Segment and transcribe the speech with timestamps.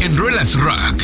[0.00, 0.96] en Relax Rock.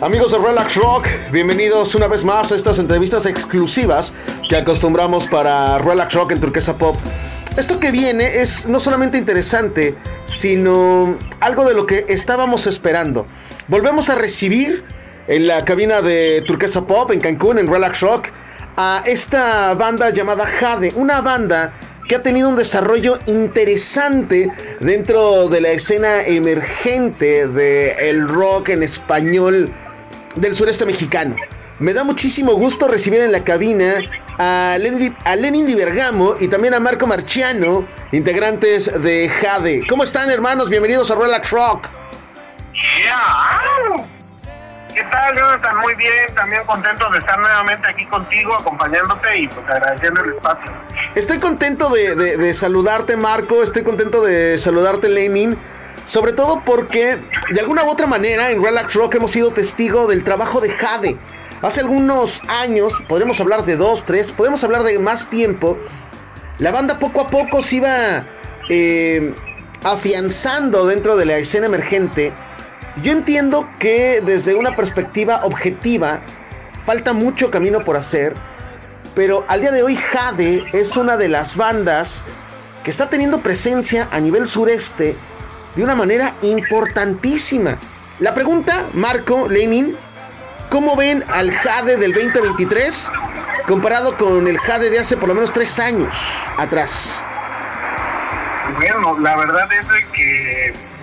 [0.00, 4.12] Amigos de Relax Rock, bienvenidos una vez más a estas entrevistas exclusivas
[4.48, 6.96] que acostumbramos para Relax Rock en Turquesa Pop.
[7.56, 9.94] Esto que viene es no solamente interesante,
[10.24, 13.24] sino algo de lo que estábamos esperando.
[13.68, 14.82] Volvemos a recibir
[15.28, 18.30] en la cabina de Turquesa Pop en Cancún, en Relax Rock,
[18.76, 21.72] a esta banda llamada Jade, una banda
[22.08, 29.72] que ha tenido un desarrollo interesante dentro de la escena emergente del rock en español
[30.36, 31.36] del sureste mexicano.
[31.78, 33.96] Me da muchísimo gusto recibir en la cabina
[34.38, 39.86] a Lenin, Di Bergamo y también a Marco Marchiano, integrantes de Jade.
[39.88, 40.68] ¿Cómo están, hermanos?
[40.68, 41.88] Bienvenidos a Relax Rock.
[44.94, 45.76] ¿Qué tal, Jonathan?
[45.78, 50.70] Muy bien, también contento de estar nuevamente aquí contigo, acompañándote y pues agradeciendo el espacio.
[51.16, 55.56] Estoy contento de, saludarte, Marco, estoy contento de saludarte, Lenin.
[56.06, 57.18] Sobre todo porque
[57.50, 61.16] de alguna u otra manera en Relax Rock hemos sido testigo del trabajo de Jade.
[61.62, 65.76] Hace algunos años, podemos hablar de dos, tres, podemos hablar de más tiempo.
[66.58, 68.26] La banda poco a poco se iba
[68.68, 69.34] eh,
[69.82, 72.32] afianzando dentro de la escena emergente.
[73.02, 76.20] Yo entiendo que desde una perspectiva objetiva
[76.86, 78.34] falta mucho camino por hacer,
[79.16, 82.24] pero al día de hoy Jade es una de las bandas
[82.84, 85.16] que está teniendo presencia a nivel sureste
[85.74, 87.78] de una manera importantísima.
[88.20, 89.96] La pregunta, Marco, Lenin,
[90.70, 93.08] ¿cómo ven al Jade del 2023
[93.66, 96.14] comparado con el Jade de hace por lo menos tres años
[96.56, 97.18] atrás?
[98.76, 100.93] Bueno, la verdad es que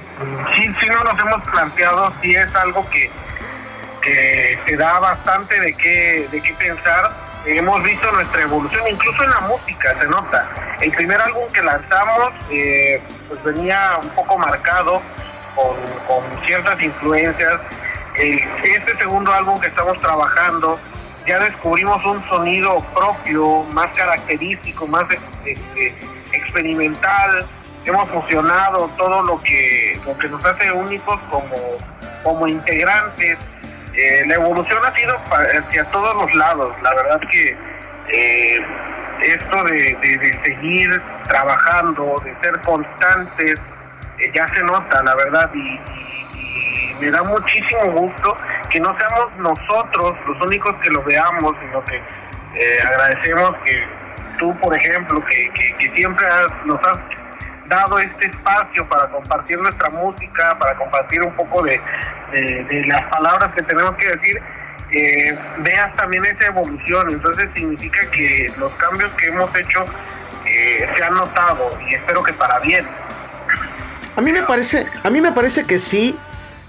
[0.55, 3.09] sí, sí no nos hemos planteado, sí es algo que,
[4.01, 7.11] que te da bastante de qué, de qué pensar.
[7.45, 10.47] Hemos visto nuestra evolución, incluso en la música se nota.
[10.79, 15.01] El primer álbum que lanzamos, eh, pues venía un poco marcado
[15.55, 17.59] con, ciertas influencias.
[18.15, 20.79] este segundo álbum que estamos trabajando,
[21.25, 25.05] ya descubrimos un sonido propio, más característico, más
[25.45, 25.95] este,
[26.31, 27.47] experimental.
[27.85, 31.57] Hemos fusionado todo lo que, lo que nos hace únicos como,
[32.23, 33.37] como integrantes.
[33.93, 36.73] Eh, la evolución ha sido hacia todos los lados.
[36.81, 37.57] La verdad que
[38.09, 38.59] eh,
[39.21, 43.55] esto de, seguir trabajando, de ser constantes,
[44.19, 45.79] eh, ya se nota, la verdad, y,
[46.99, 48.37] me da muchísimo gusto
[48.69, 53.83] que no seamos nosotros los únicos que lo veamos, sino que eh, agradecemos que
[54.37, 56.27] tú, por ejemplo, que, siempre
[56.65, 56.99] nos has
[57.71, 61.81] dado este espacio para compartir nuestra música, para compartir un poco de
[62.85, 64.41] las palabras que tenemos que decir,
[64.91, 67.09] eh, veas también esa evolución.
[67.09, 69.85] Entonces significa que los cambios que hemos hecho
[70.45, 72.85] eh, se han notado y espero que para bien.
[74.15, 76.17] A mí me parece, a mí me parece que sí.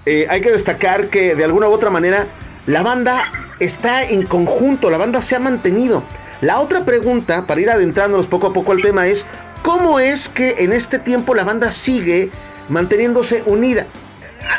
[0.06, 2.26] Eh, hay que destacar que de alguna u otra manera
[2.66, 3.24] la banda
[3.60, 6.02] está en conjunto, la banda se ha mantenido.
[6.40, 9.26] La otra pregunta, para ir adentrándonos poco a poco al tema, es
[9.62, 12.30] ¿cómo es que en este tiempo la banda sigue
[12.68, 13.86] manteniéndose unida?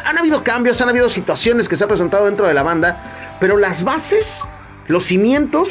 [0.06, 3.02] Han habido cambios, han habido situaciones que se han presentado dentro de la banda,
[3.40, 4.42] pero las bases,
[4.88, 5.70] los cimientos,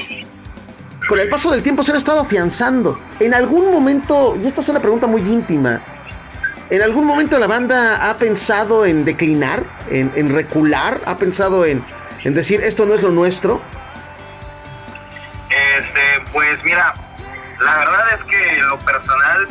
[1.08, 3.00] con el paso del tiempo se han estado afianzando.
[3.20, 5.80] En algún momento, y esta es una pregunta muy íntima,
[6.70, 11.00] ¿en algún momento la banda ha pensado en declinar, en, recular?
[11.06, 11.84] ¿Ha pensado en,
[12.24, 13.60] en decir esto no es lo nuestro?
[15.48, 16.94] Este, pues mira,
[17.62, 19.48] la verdad es que lo personal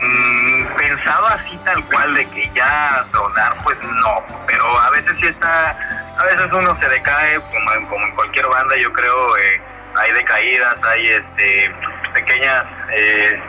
[0.00, 5.26] mm, pensado así tal cual de que ya tronar, pues no, pero a veces sí
[5.26, 5.76] está
[6.18, 9.62] a veces uno se decae, como en, como en cualquier banda, yo creo, eh,
[9.96, 11.74] hay decaídas, hay este
[12.12, 13.42] pequeñas eh,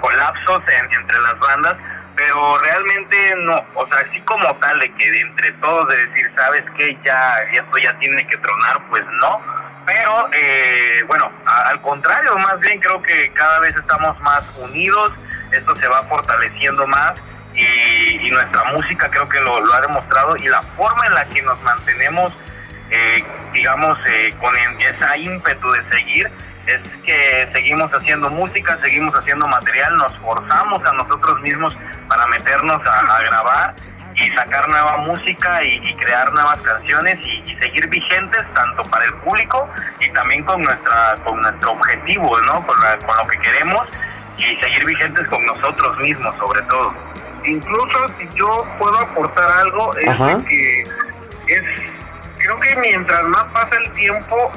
[0.00, 1.74] colapsos entre las bandas,
[2.14, 6.62] pero realmente no, o sea, así como tal, de que entre todos, de decir, ¿sabes
[6.76, 6.96] qué?
[7.04, 12.80] Ya, esto ya tiene que tronar, pues no, pero eh, bueno, al contrario, más bien
[12.80, 15.12] creo que cada vez estamos más unidos,
[15.50, 17.12] esto se va fortaleciendo más
[17.54, 21.60] y, nuestra música creo que lo, ha demostrado y la forma en la que nos
[21.62, 22.32] mantenemos,
[22.90, 26.30] eh, digamos, eh, con esa ímpetu de seguir,
[26.66, 31.76] es que seguimos haciendo música, seguimos haciendo material, nos forzamos a nosotros mismos
[32.08, 33.74] para meternos a, grabar
[34.14, 39.68] y sacar nueva música y, crear nuevas canciones y, seguir vigentes tanto para el público
[40.00, 42.66] y también con nuestra con nuestro objetivo, ¿no?
[42.66, 42.76] Con,
[43.06, 43.88] con lo que queremos
[44.36, 47.12] y seguir vigentes con nosotros mismos sobre todo
[47.44, 50.16] incluso si yo puedo aportar algo, es
[50.48, 50.82] que
[51.48, 51.62] es,
[52.38, 54.50] creo que mientras más pasa el tiempo,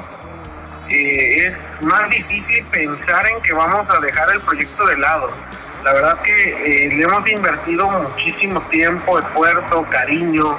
[0.88, 5.30] eh, es más difícil pensar en que vamos a dejar el proyecto de lado.
[5.86, 10.56] La verdad que eh, le hemos invertido muchísimo tiempo, esfuerzo, cariño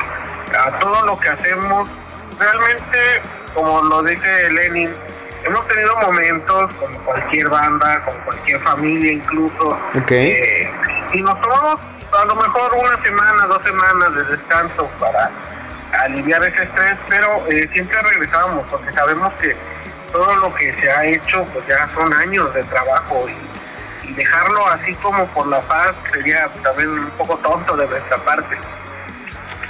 [0.57, 1.89] a todo lo que hacemos.
[2.39, 3.21] Realmente,
[3.53, 4.89] como lo dice Lenin,
[5.43, 9.77] hemos tenido momentos como cualquier banda, como cualquier familia incluso.
[10.09, 10.71] Eh,
[11.11, 11.81] y nos tomamos
[12.17, 15.29] a lo mejor una semana, dos semanas de descanso para
[16.05, 19.53] aliviar ese estrés, pero eh, siempre regresábamos porque sabemos que
[20.13, 23.46] todo lo que se ha hecho pues ya son años de trabajo y
[24.15, 28.57] dejarlo así como por la paz sería también un poco tonto de nuestra parte.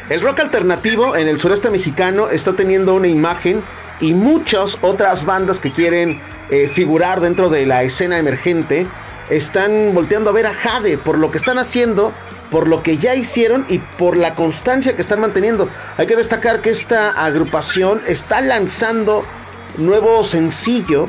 [0.09, 3.61] El rock alternativo en el sureste mexicano está teniendo una imagen
[3.99, 8.87] y muchas otras bandas que quieren eh, figurar dentro de la escena emergente
[9.29, 12.13] están volteando a ver a Jade por lo que están haciendo,
[12.49, 15.67] por lo que ya hicieron y por la constancia que están manteniendo.
[15.97, 19.25] Hay que destacar que esta agrupación está lanzando
[19.77, 21.07] nuevo sencillo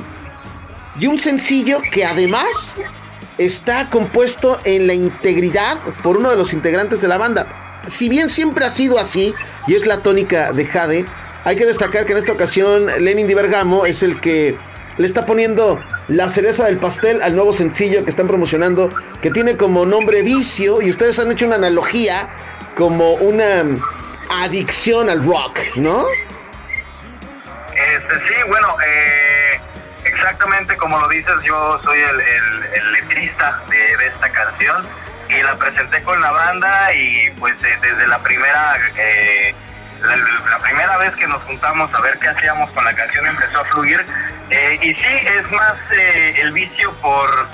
[0.98, 2.74] y un sencillo que además
[3.38, 7.80] está compuesto en la integridad por uno de los integrantes de la banda.
[7.86, 9.34] Si bien siempre ha sido así
[9.66, 11.04] y es la tónica de Jade,
[11.44, 14.56] hay que destacar que en esta ocasión Lenin Di Bergamo es el que
[14.98, 18.90] le está poniendo la cereza del pastel al nuevo sencillo que están promocionando,
[19.22, 22.28] que tiene como nombre Vicio, y ustedes han hecho una analogía
[22.76, 23.64] como una
[24.42, 26.06] adicción al rock, ¿no?
[27.72, 29.47] Este, sí, bueno, eh,
[30.18, 34.84] exactamente como lo dices, yo soy el, letrista de, esta canción
[35.28, 38.76] y la presenté con la banda y pues eh, desde la primera...
[38.96, 39.54] Eh,
[40.00, 43.64] la, primera vez que nos juntamos a ver qué hacíamos con la canción empezó a
[43.64, 44.04] fluir.
[44.50, 47.48] Eh, y sí, es más eh, el vicio por,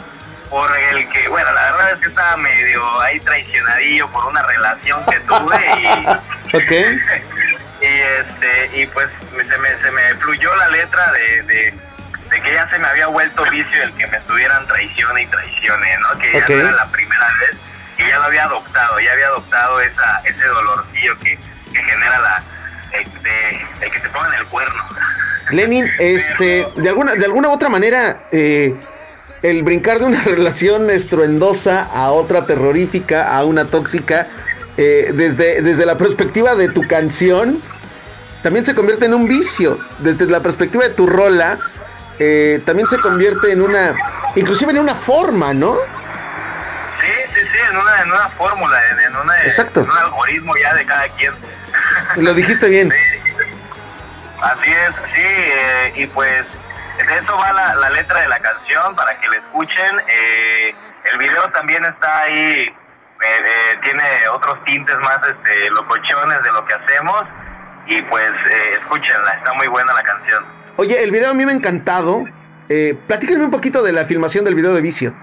[0.51, 5.05] por el que, bueno, la verdad es que estaba medio ahí traicionadillo por una relación
[5.07, 6.55] que tuve y...
[7.85, 11.75] y, este, y pues se me, se me fluyó la letra de, de,
[12.43, 16.19] que ya se me había vuelto vicio el que me estuvieran traicione y traicione, ¿no?
[16.19, 17.59] Que ya no era la primera vez
[17.99, 21.39] y ya lo había adoptado, ya había adoptado esa, ese dolorcillo que
[21.75, 22.43] que genera la
[22.93, 24.83] este, el que te pongan el cuerno.
[25.51, 28.75] Lenin, este, de alguna, de alguna otra manera, eh,
[29.43, 34.29] el brincar de una relación estruendosa a otra terrorífica, a una tóxica,
[34.77, 37.61] eh, desde, desde la perspectiva de tu canción,
[38.43, 39.79] también se convierte en un vicio.
[39.99, 41.59] Desde la perspectiva de tu rola,
[42.19, 43.95] eh, también se convierte en una,
[44.37, 45.77] inclusive en una forma, ¿no?
[47.01, 49.81] Sí, sí, sí, en una, en una fórmula, en, una, Exacto.
[49.81, 51.33] en un algoritmo ya de cada quien.
[52.17, 52.93] Lo dijiste bien.
[54.41, 56.47] Así es, sí, eh, y pues
[56.99, 60.01] de eso va la, letra de la canción para que la escuchen.
[60.07, 60.75] Eh,
[61.13, 66.75] el video también está ahí, eh, tiene otros tintes más este, locochones de lo que
[66.75, 67.25] hacemos.
[67.87, 68.31] Y pues
[68.73, 70.45] escúchenla, está muy buena la canción.
[70.77, 72.25] Oye, el video a mí me ha encantado.
[72.69, 72.99] Eh,
[73.39, 75.15] un poquito de la filmación del video de Vicio.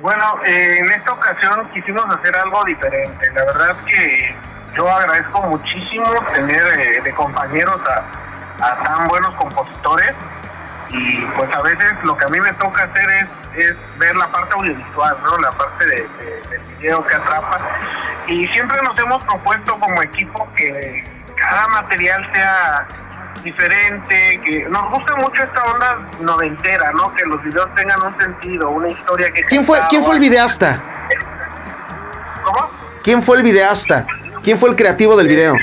[0.00, 3.30] Bueno, en esta ocasión quisimos hacer algo diferente.
[3.32, 4.34] La verdad que
[4.76, 10.12] yo agradezco muchísimo tener eh, de compañeros a, tan buenos compositores
[10.90, 13.10] y pues a veces lo que a mí me toca hacer
[13.56, 15.38] es, ver la parte audiovisual, ¿no?
[15.38, 16.08] la parte de,
[16.50, 17.58] del video que atrapa
[18.26, 21.04] y siempre nos hemos propuesto como equipo que
[21.36, 22.86] cada material sea
[23.42, 27.12] diferente, que nos gusta mucho esta onda noventera, ¿no?
[27.14, 29.42] Que los videos tengan un sentido, una historia que...
[29.44, 30.80] ¿Quién fue, ¿quién fue el videasta?
[32.44, 32.70] ¿Cómo?
[33.02, 34.06] ¿Quién fue el videasta?
[34.42, 35.54] ¿Quién fue el creativo del video?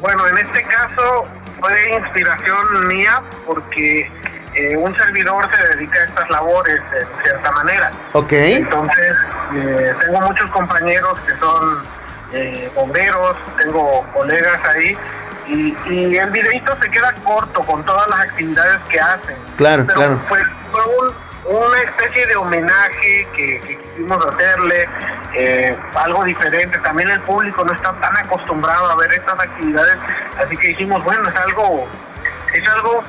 [0.00, 1.26] Bueno, en este caso
[1.60, 4.10] fue inspiración mía porque
[4.54, 7.90] eh, un servidor se dedica a estas labores de cierta manera.
[8.12, 8.32] Ok.
[8.32, 9.12] Entonces,
[9.54, 11.82] eh, tengo muchos compañeros que son
[12.32, 14.96] eh, bomberos, tengo colegas ahí,
[15.46, 19.36] y, y, el videito se queda corto con todas las actividades que hacen.
[19.56, 20.20] Claro, claro.
[20.28, 20.40] Fue,
[21.46, 24.88] una especie de homenaje que, quisimos hacerle,
[25.34, 26.78] eh, algo diferente.
[26.78, 29.98] También el público no está tan acostumbrado a ver estas actividades,
[30.38, 31.86] así que dijimos, bueno, es algo,
[32.54, 33.04] es algo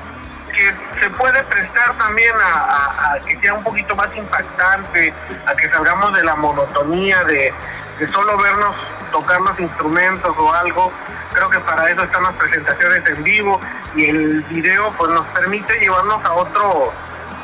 [0.52, 5.12] que se puede prestar también a, que sea un poquito más impactante,
[5.46, 7.52] a que salgamos de la monotonía de,
[7.98, 8.74] de solo vernos
[9.12, 10.92] tocar los instrumentos o algo.
[11.36, 13.60] Creo que para eso están las presentaciones en vivo
[13.94, 16.94] y el video pues nos permite llevarnos a otro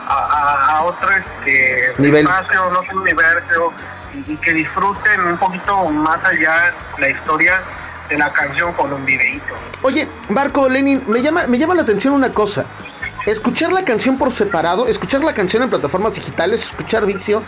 [0.09, 2.25] a, otro este, Nivel.
[2.25, 3.75] espacio, otro universo
[4.15, 7.63] y, que disfruten un poquito más allá la historia
[8.09, 9.53] de la canción con un videito.
[9.83, 12.65] Oye, Marco Lenin, me llama, me llama la atención una cosa.
[13.27, 17.43] Escuchar la canción por separado, escuchar la canción en plataformas digitales, escuchar Vicio,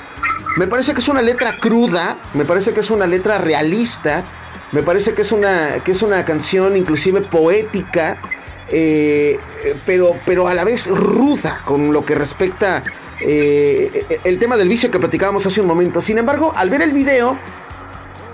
[0.56, 4.24] me parece que es una letra cruda, me parece que es una letra realista,
[4.72, 8.20] me parece que es una, que es una canción inclusive poética
[8.68, 9.38] eh,
[9.84, 12.82] pero, pero a la vez ruda con lo que respecta
[13.20, 16.00] eh, el tema del vicio que platicábamos hace un momento.
[16.00, 17.38] Sin embargo, al ver el video,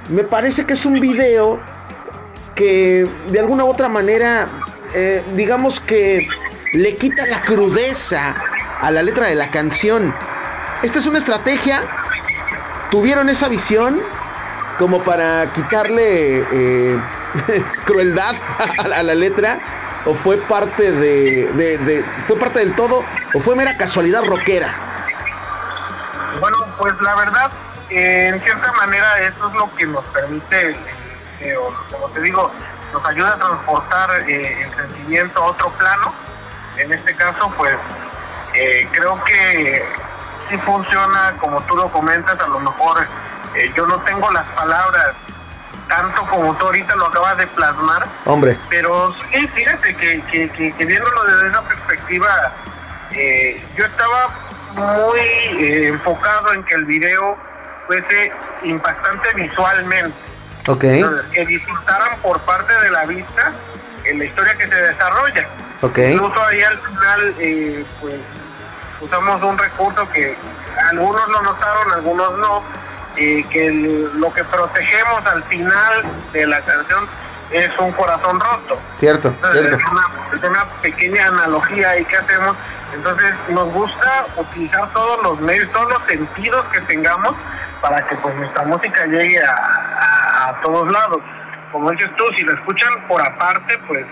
[0.09, 1.61] me parece que es un video
[2.55, 4.49] que de alguna u otra manera,
[4.95, 6.29] eh, digamos que
[6.73, 8.35] le quita la crudeza
[8.81, 10.15] a la letra de la canción.
[10.83, 11.83] Esta es una estrategia.
[12.91, 14.01] Tuvieron esa visión
[14.81, 17.03] como para quitarle eh,
[17.85, 18.35] crueldad
[18.79, 19.59] a la, letra
[20.07, 24.75] o fue parte de, fue parte del todo o fue mera casualidad rockera.
[26.41, 27.51] Bueno, pues la verdad,
[27.91, 30.71] en cierta manera eso es lo que nos permite,
[31.41, 31.55] eh,
[31.93, 32.51] como te digo,
[32.95, 36.15] nos ayuda a transportar eh, el sentimiento a otro plano.
[36.79, 37.77] En este caso, pues
[38.93, 39.85] creo que
[40.49, 43.07] sí funciona como tú lo comentas, a lo mejor
[43.55, 45.11] eh, yo no tengo las palabras
[45.89, 48.07] tanto como tú ahorita lo acabas de plasmar.
[48.25, 48.57] Hombre.
[48.69, 52.53] Pero sí, fíjate que, que, viéndolo desde esa perspectiva,
[53.11, 54.29] eh, yo estaba
[54.75, 57.37] muy eh, enfocado en que el video
[57.87, 60.17] fuese impactante visualmente.
[60.69, 60.85] Ok.
[61.33, 63.53] que disfrutaran por parte de la vista
[64.05, 65.49] en la historia que se desarrolla.
[65.81, 65.99] Ok.
[65.99, 67.35] Incluso ahí al final,
[68.01, 68.21] pues
[69.01, 70.37] usamos un recurso que
[70.91, 72.63] algunos lo notaron, algunos no
[73.17, 73.71] y que
[74.15, 77.07] lo que protegemos al final de la canción
[77.51, 78.79] es un corazón roto.
[78.99, 79.77] Cierto, cierto.
[79.77, 82.57] Es, una, pequeña analogía ahí que hacemos.
[82.95, 87.35] Entonces nos gusta utilizar todos los medios, todos los sentidos que tengamos
[87.81, 91.21] para que pues nuestra música llegue a, a todos lados.
[91.73, 94.05] Como dices tú, si la escuchan por aparte, pues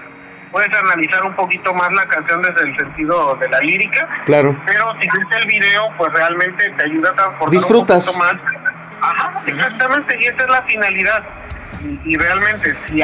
[0.50, 4.08] puedes analizar un poquito más la canción desde el sentido de la lírica.
[4.26, 4.56] Claro.
[4.66, 8.08] Pero si viste el video, pues realmente te ayuda a transformar Disfrutas.
[8.08, 8.57] un poquito más
[9.00, 11.24] Ajá, exactamente, y esa es la finalidad.
[12.04, 13.02] Y, realmente, si,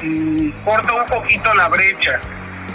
[0.00, 2.20] si corta un poquito la brecha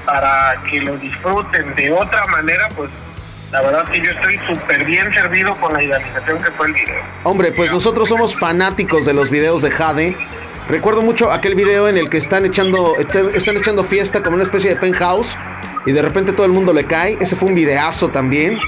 [0.06, 2.90] para que lo disfruten de otra manera, pues
[3.52, 7.02] la verdad que yo estoy súper bien servido con la idealización que fue el video.
[7.24, 10.18] Hombre, pues nosotros somos fanáticos de los videos de Jade.
[10.70, 14.72] Recuerdo mucho aquel video en el que están echando, están echando fiesta como una especie
[14.72, 15.38] de penthouse
[15.86, 17.18] y de repente todo el mundo le cae.
[17.22, 18.60] Ese fue un videazo también.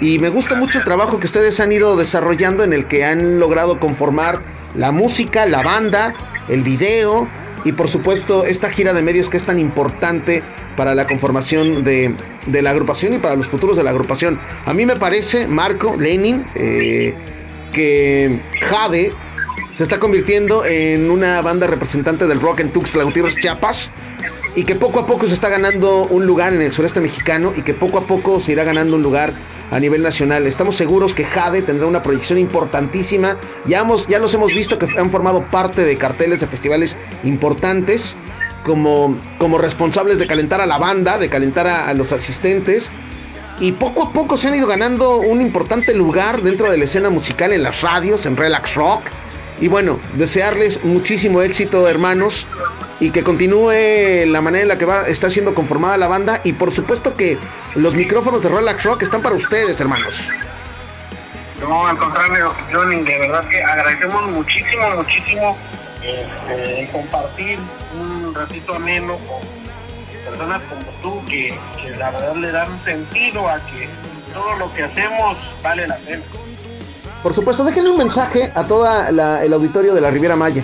[0.00, 3.38] Y me gusta mucho el trabajo que ustedes han ido desarrollando en el que han
[3.38, 4.40] logrado conformar
[4.74, 6.14] la música, la banda,
[6.48, 7.28] el video
[7.64, 10.42] y por supuesto esta gira de medios que es tan importante
[10.76, 12.14] para la conformación de,
[12.46, 14.38] la agrupación y para los futuros de la agrupación.
[14.66, 17.14] A mí me parece, Marco, Lenin, eh,
[17.72, 19.12] que Jade
[19.76, 23.90] se está convirtiendo en una banda representante del rock en Tuxtla Gutiérrez, Chiapas
[24.56, 27.62] y que poco a poco se está ganando un lugar en el sureste mexicano y
[27.62, 29.32] que poco a poco se irá ganando un lugar
[29.70, 30.46] a nivel nacional.
[30.46, 33.38] Estamos seguros que Jade tendrá una proyección importantísima.
[33.66, 38.16] Ya, hemos, ya nos hemos visto que han formado parte de carteles de festivales importantes
[38.64, 42.90] como, como responsables de calentar a la banda, de calentar a, los asistentes.
[43.60, 47.10] Y poco a poco se han ido ganando un importante lugar dentro de la escena
[47.10, 49.02] musical en las radios, en Relax Rock.
[49.60, 52.46] Y bueno, desearles muchísimo éxito, hermanos
[53.00, 56.40] y que continúe la manera en la que va, está siendo conformada la banda.
[56.44, 57.38] Y por supuesto que
[57.74, 60.14] los micrófonos de Relax Rock están para ustedes, hermanos.
[61.60, 65.56] No, al contrario, Johnny, de verdad que agradecemos muchísimo, muchísimo
[66.02, 67.58] este, compartir
[67.98, 69.40] un ratito ameno con
[70.24, 71.58] personas como tú que,
[71.98, 73.88] la verdad le dan sentido a que
[74.32, 76.22] todo lo que hacemos vale la pena.
[77.24, 80.62] Por supuesto, déjenle un mensaje a todo el auditorio de la Riviera Maya.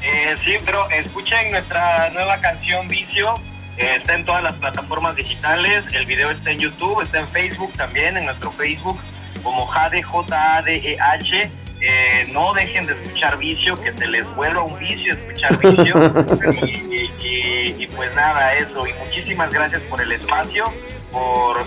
[0.00, 3.34] Eh, sí, pero escuchen nuestra nueva canción Vicio.
[3.78, 5.82] Eh, está en todas las plataformas digitales.
[5.92, 8.96] El video está en YouTube, está en Facebook también, en nuestro Facebook,
[9.42, 11.50] como Jade, J-A-D-E-H.
[11.80, 15.96] Eh, no dejen de escuchar Vicio, que se les vuelva un vicio escuchar Vicio.
[17.24, 18.86] y, pues nada, eso.
[18.86, 20.64] Y muchísimas gracias por el espacio,
[21.10, 21.66] por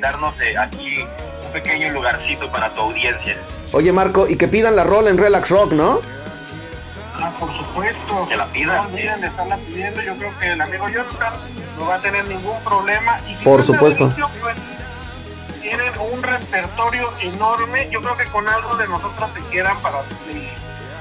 [0.00, 1.23] darnos aquí un
[1.54, 3.36] pequeño lugarcito para tu audiencia.
[3.72, 6.00] Oye, Marco, y que pidan la rola en Relax Rock, ¿no?
[7.16, 8.28] Ah, por supuesto.
[8.28, 8.90] Que la pidan.
[8.90, 10.02] No de estarla pidiendo.
[10.02, 11.32] Yo creo que el amigo Jonathan
[11.78, 13.20] no va a tener ningún problema.
[13.28, 14.12] Y por supuesto.
[14.40, 14.56] Pues,
[15.62, 17.88] tienen un repertorio enorme.
[17.90, 19.98] Yo creo que con algo de nosotros se quedan para.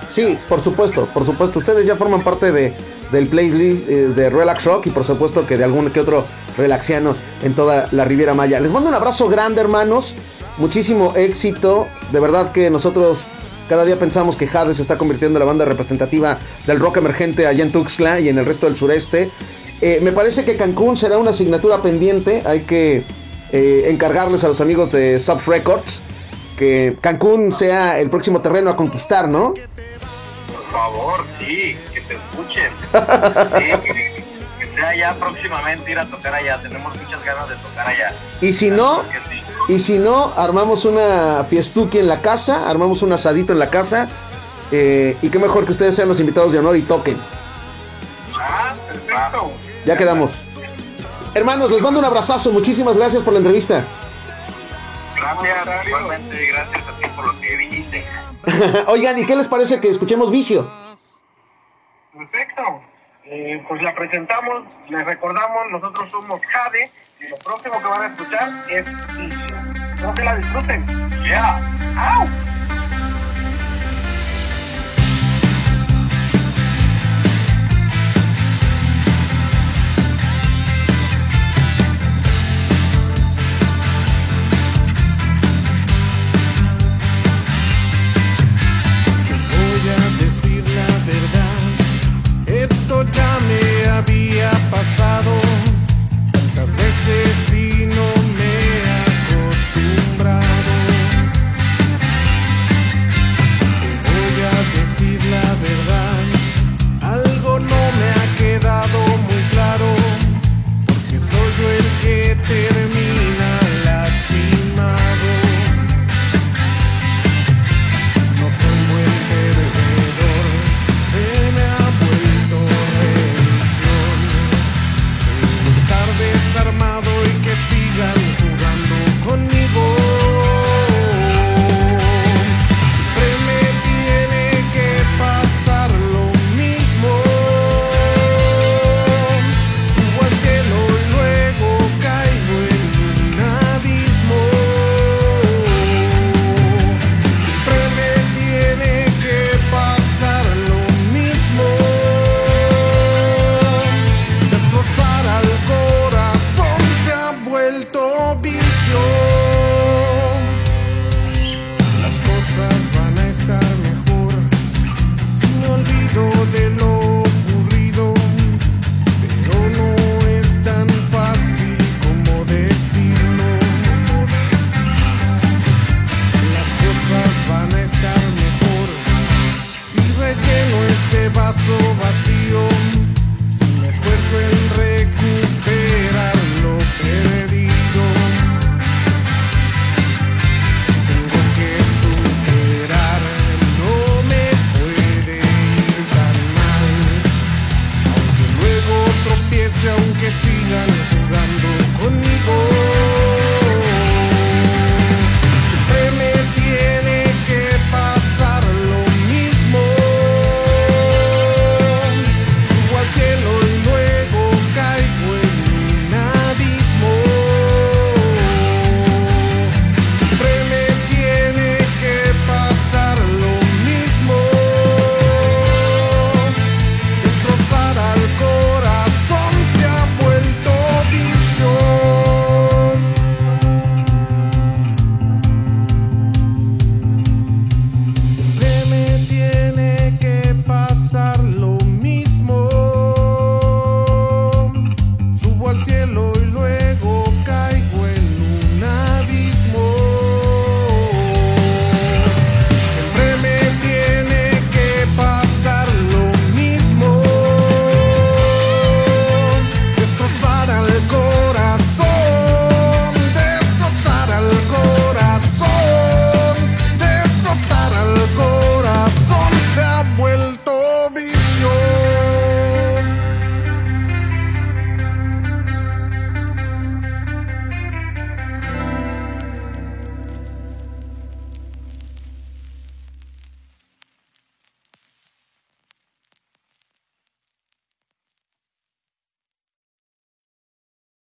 [0.10, 1.58] Sí, por supuesto, por supuesto.
[1.60, 2.76] Ustedes ya forman parte de,
[3.12, 7.16] del playlist eh, de Relax Rock y por supuesto que de algún que otro relaxiano
[7.42, 8.60] en toda la Riviera Maya.
[8.60, 10.16] Les mando un abrazo grande, hermanos.
[10.58, 11.88] Muchísimo éxito.
[12.12, 13.24] De verdad que nosotros
[13.70, 17.48] cada día pensamos que Jade se está convirtiendo en la banda representativa del rock emergente
[17.48, 19.32] allá en Tuxtla y en el resto del sureste.
[19.82, 22.44] Eh, me parece que Cancún será una asignatura pendiente.
[22.46, 23.04] Hay que
[23.52, 26.02] eh, encargarles a los amigos de Sub Records
[26.58, 29.54] que Cancún sea el próximo terreno a conquistar, ¿no?
[29.54, 32.72] Por favor, sí, que te escuchen.
[33.58, 34.24] que,
[34.78, 36.60] ya, ya próximamente ir a tocar allá.
[36.62, 38.14] Tenemos muchas ganas de tocar allá.
[38.42, 39.04] Y si no,
[39.68, 44.10] y si no, armamos una fiestuki en la casa, armamos un asadito en la casa.
[44.72, 47.18] Eh, y qué mejor que ustedes sean los invitados de honor y toquen.
[48.36, 49.52] Ah, perfecto.
[49.86, 50.32] Ya quedamos.
[51.36, 52.52] Hermanos, les mando un abrazazo.
[52.52, 53.86] Muchísimas gracias por la entrevista.
[55.16, 58.06] Gracias, igualmente, gracias a ti por lo que dijiste.
[58.88, 60.70] Oigan, ¿y qué les parece que escuchemos Vicio?
[62.14, 62.62] Perfecto.
[63.26, 66.92] Eh, pues la presentamos, les recordamos, nosotros somos Jade
[67.24, 68.86] y lo próximo que van a escuchar es
[69.18, 69.56] Vicio.
[69.90, 70.86] Espero que la disfruten.
[71.24, 71.56] Ya.
[71.98, 72.28] ¡Au!